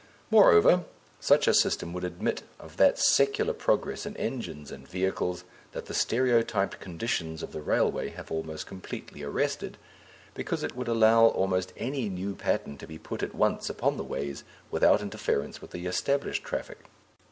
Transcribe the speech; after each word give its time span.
Moreover, 0.31 0.85
such 1.19 1.47
a 1.47 1.53
system 1.53 1.93
would 1.93 2.03
admit 2.03 2.41
of 2.59 2.77
that 2.77 2.97
secular 2.97 3.53
progress 3.53 4.03
in 4.03 4.17
engines 4.17 4.71
and 4.71 4.87
vehicles 4.87 5.43
that 5.73 5.85
the 5.85 5.93
stereotyped 5.93 6.79
conditions 6.79 7.43
of 7.43 7.51
the 7.51 7.61
railway 7.61 8.09
have 8.09 8.31
almost 8.31 8.65
completely 8.65 9.21
arrested, 9.21 9.77
because 10.33 10.63
it 10.63 10.75
would 10.75 10.87
allow 10.87 11.25
almost 11.25 11.71
any 11.77 12.09
new 12.09 12.33
pattern 12.33 12.79
to 12.79 12.87
be 12.87 12.97
put 12.97 13.21
at 13.21 13.35
once 13.35 13.69
upon 13.69 13.97
the 13.97 14.03
ways 14.03 14.43
without 14.71 15.03
interference 15.03 15.61
with 15.61 15.69
the 15.69 15.85
established 15.85 16.43
traffic. 16.43 16.79